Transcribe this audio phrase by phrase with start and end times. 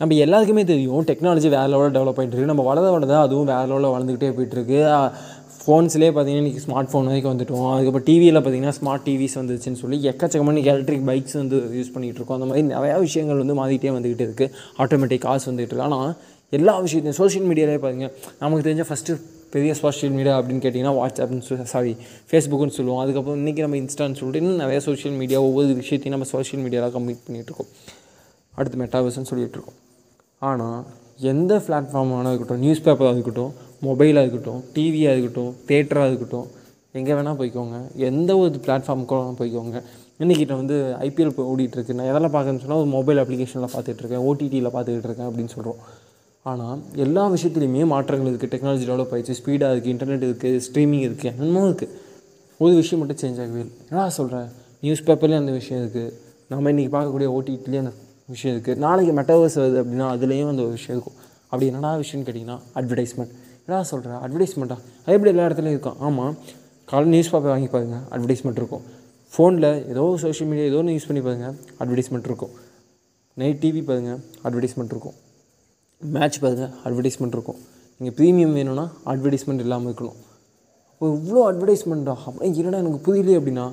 [0.00, 2.50] நம்ம எல்லாருக்குமே தெரியும் டெக்னாலஜி வேறு லெவலில் டெவலப் ஆகிட்டு இருக்கு.
[2.50, 4.78] நம்ம வளர வளர அதுவும் வேறு லெவலில் வளர்ந்துக்கிட்டே போயிட்டுருக்கு
[5.62, 7.66] ஃபோன்ஸ்லேயே பார்த்தீங்கன்னா இன்றைக்கி ஸ்மார்ட் ஃபோன் வரைக்கும் வந்துட்டோம்.
[7.72, 12.38] அதுக்கப்புறம் டிவியில் பார்த்தீங்கன்னா ஸ்மார்ட் டிவிஸ் வந்துச்சுன்னு சொல்லி எக்கச்சக்கமாக எலக்ட்ரிக் பைக்ஸ் வந்து யூஸ் பண்ணிகிட்டு இருக்கோம்.
[12.38, 14.50] அந்த மாதிரி நிறையா விஷயங்கள் வந்து மாறிக்கிட்டே வந்துக்கிட்டு இருக்குது
[14.84, 15.86] ஆட்டோமேட்டிக் காசு வந்துகிட்டு இருக்கு.
[15.88, 16.14] ஆனால்
[16.58, 18.08] எல்லா விஷயத்தையும் சோஷியல் மீடியாவிலே பாருங்க.
[18.40, 19.18] நமக்கு தெரிஞ்ச ஃபஸ்ட்டு
[19.56, 21.94] பெரிய சோஷியல் மீடியா அப்படின்னு கேட்டிங்கன்னா வாட்ஸ்அப்னு சொல் சாரி
[22.30, 23.02] ஃபேஸ்புக்குன்னு சொல்லுவோம்.
[23.04, 27.24] அதுக்கப்புறம் இன்றைக்கி நம்ம இன்ஸ்டான்னு சொல்லிட்டு இன்னும் நிறைய சோஷியல் மீடியா ஒவ்வொரு விஷயத்தையும் நம்ம சோஷியல் மீடியாவில் கம்ப்ளீட்
[27.28, 27.70] பண்ணிகிட்ருக்கோம்
[28.58, 29.78] அடுத்து மெட்டாவர்ஸ்னு சொல்லிகிட்ருக்கோம்
[30.48, 30.78] ஆனால்
[31.32, 33.52] எந்த பிளாட்ஃபார்மான இருக்கட்டும் நியூஸ் பேப்பராக இருக்கட்டும்
[33.86, 36.48] மொபைலாக இருக்கட்டும் டிவியாக இருக்கட்டும் தேட்டராக இருக்கட்டும்
[36.98, 37.76] எங்கே வேணால் போய்க்கோங்க.
[38.08, 39.78] எந்த ஒரு பிளாட்ஃபார்முக்கு வேணால் போய்க்கோங்க.
[40.22, 40.76] இன்றைக்கிட்ட வந்து
[41.06, 41.92] ஐபிஎல் இப்போ ஓடிட்டுருக்கு.
[41.98, 45.80] நான் எதெல்லாம் பார்க்குறேன்னு சொன்னால் ஒரு மொபைல் அப்ளிகேஷனில் பார்த்துட்ருக்கேன் ஓடிடியில் பார்த்துக்கிட்டு இருக்கேன் அப்படின்னு சொல்கிறோம்
[46.50, 51.62] ஆனால் எல்லா விஷயத்துலையுமே மாற்றங்கள் இருக்குது டெக்னாலஜி டெவலப் ஆகிடுச்சு ஸ்பீடாக இருக்குது இன்டர்நெட் இருக்குது ஸ்ட்ரீமிங் இருக்குது என்னமோ
[51.68, 51.96] இருக்குது
[52.60, 53.74] ஒரு விஷயம் மட்டும் சேஞ்ச் ஆகவே இல்லை.
[53.90, 54.48] என்ன சொல்கிறேன்
[54.84, 56.12] நியூஸ் பேப்பர்லேயும் அந்த விஷயம் இருக்குது
[56.52, 57.92] நம்ம இன்றைக்கி பார்க்கக்கூடிய ஓடிடிலேயே அந்த
[58.34, 61.18] விஷயம் இருக்குது நாளைக்கு மெட்டாவர்ஸ் வருது அப்படின்னா அதுலேயும் அந்த ஒரு விஷயம் இருக்கும்.
[61.50, 63.32] அப்படி என்னடா விஷயம்னு கேட்டிங்கன்னா அட்வர்டைஸ்மெண்ட்
[63.64, 65.98] என்னடா சொல்கிறேன் அட்வர்டைஸ்மெண்ட்டா அது எப்படி எல்லா இடத்துலையும் இருக்கும்.
[66.08, 66.34] ஆமாம்
[66.90, 68.84] காலையில் நியூஸ் பேப்பர் வாங்கி பாருங்க அட்வர்டைஸ்மெண்ட் இருக்கும்.
[69.32, 72.54] ஃபோனில் ஏதோ சோஷியல் மீடியா ஏதோ ஒன்று யூஸ் பண்ணி பாருங்கள் அட்வர்டைஸ்மெண்ட் இருக்கும்.
[73.40, 75.16] நைட் டிவி பாருங்கள் அட்வர்டைஸ்மெண்ட் இருக்கும்.
[76.00, 77.60] மேட்ச் பாருங்கள் அட்வர்டைஸ்மெண்ட் இருக்கும்.
[78.00, 80.18] நீங்கள் ப்ரீமியம் வேணும்னா அட்வர்டைஸ்மெண்ட் இல்லாமல் இருக்கணும்.
[80.94, 83.66] இப்போ இவ்வளோ அட்வர்டைஸ்மெண்ட்டா அப்படியே என்னடா எனக்கு புரியலையே அப்படின்னா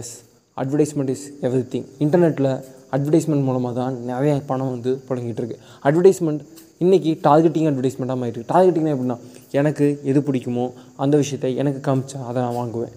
[0.00, 0.12] yes
[0.56, 2.50] advertisement is everything இன்டர்நெட்டில்
[2.96, 5.58] அட்வர்டைஸ்மெண்ட் மூலமாக தான் நிறைய பணம் வந்து புழங்கிட்டு இருக்கு.
[5.88, 6.42] அட்வர்டைஸ்மெண்ட்
[6.84, 9.18] இன்றைக்கி டார்கெட்டிங் அட்வர்டைஸ்மெண்ட்டாக மாறிட்டு டார்கெட்டிங்னா எப்படின்னா
[9.60, 10.64] எனக்கு எது பிடிக்குமோ
[11.04, 12.94] அந்த விஷயத்தை எனக்கு காமிச்சா அதை நான் வாங்குவேன்.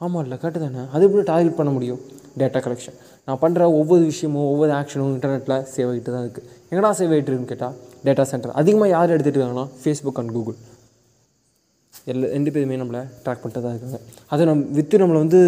[0.00, 0.84] ஆமாம் இல்லை கரெக்டு தானே?
[0.94, 2.00] அது எப்படி டார்கெட் பண்ண முடியும்?
[2.40, 2.96] டேட்டா கலெக்ஷன்
[3.26, 7.52] நான் பண்ணுற ஒவ்வொரு விஷயமும் ஒவ்வொரு ஆக்ஷனும் இன்டர்நெட்டில் சேவ் ஆகிட்டு தான் இருக்குது எங்கடா சேவ் ஆகிட்டு இருக்குன்னு
[7.52, 7.74] கேட்டால்
[8.06, 10.56] டேட்டா சென்டர் அதிகமாக யார் எடுத்துகிட்டு இருக்காங்கன்னா ஃபேஸ்புக் அண்ட் கூகுள்
[12.12, 13.98] எல்லா ரெண்டு பேருமே நம்மளை ட்ராக் பண்ணிட்டு தான் இருக்காங்க.
[14.32, 15.40] அதை நம் விற்று நம்மளை வந்து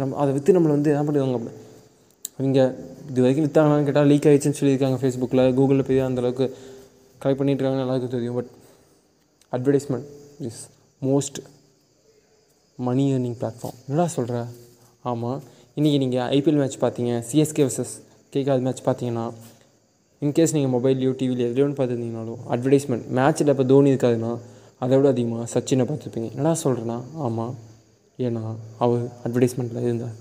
[0.00, 1.54] நம்ம அதை விற்று நம்மளை வந்து என்ன பண்ணிடுவாங்க அப்படி
[2.40, 2.60] இவங்க
[3.10, 6.46] இது வரைக்கும் விற்றாங்களான்னு கேட்டால் லீக் ஆகிடுச்சுன்னு சொல்லியிருக்காங்க ஃபேஸ்புக்கில் கூகுளில் போய் அந்தளவுக்கு
[7.20, 8.36] கலெக்ட் பண்ணிட்டு இருக்காங்க எல்லாருக்கும் தெரியும்.
[8.38, 8.50] But
[9.52, 10.08] advertisement
[10.48, 10.60] is
[11.02, 11.38] most
[12.78, 14.36] money earning platform என்னடா சொல்கிற
[15.04, 15.40] ஆமாம்
[15.78, 17.94] இன்றைக்கி நீங்கள் ஐபிஎல் மேட்ச் பார்த்தீங்க சிஎஸ்கே வர்சஸ்
[18.32, 19.24] கேகால் மேட்ச் பார்த்தீங்கன்னா
[20.22, 24.32] இன்கேஸ் நீங்கள் மொபைல்லையோ டிவிலையோ எதுலையோன்னு பார்த்துருந்தீங்கனாலும் அட்வர்டைஸ்மெண்ட் மேட்ச்சில் இப்போ தோனி இருக்காதுன்னா
[24.78, 26.30] அதை விட அதிகமாக சச்சினை பார்த்துருப்பீங்க.
[26.34, 26.96] என்னடா சொல்கிறேன்னா
[27.26, 27.54] ஆமாம்
[28.18, 28.42] ஏன்னா
[28.78, 30.16] அவர் அட்வர்டைஸ்மெண்ட்டில் இருந்தார்